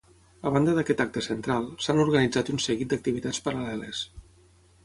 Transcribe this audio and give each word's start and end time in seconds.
A 0.49 0.51
banda 0.53 0.71
aquest 0.83 1.03
acte 1.05 1.23
central, 1.25 1.69
s’han 1.87 2.01
organitzat 2.05 2.49
un 2.57 2.65
seguit 2.67 2.91
d’activitats 2.95 3.45
paral·leles. 3.49 4.05